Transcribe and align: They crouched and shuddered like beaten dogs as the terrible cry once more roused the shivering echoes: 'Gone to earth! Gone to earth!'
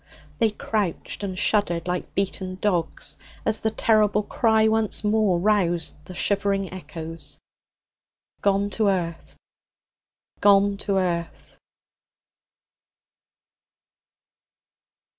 They 0.39 0.49
crouched 0.49 1.23
and 1.23 1.37
shuddered 1.37 1.87
like 1.87 2.15
beaten 2.15 2.55
dogs 2.59 3.17
as 3.45 3.59
the 3.59 3.69
terrible 3.69 4.23
cry 4.23 4.67
once 4.67 5.03
more 5.03 5.37
roused 5.37 5.93
the 6.05 6.15
shivering 6.15 6.73
echoes: 6.73 7.37
'Gone 8.41 8.71
to 8.71 8.87
earth! 8.87 9.37
Gone 10.39 10.75
to 10.77 10.97
earth!' 10.97 11.59